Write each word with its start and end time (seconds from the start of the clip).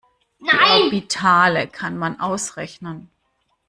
Die 0.39 0.47
Orbitale 0.51 1.67
kann 1.67 1.95
man 1.95 2.19
ausrechnen. 2.19 3.11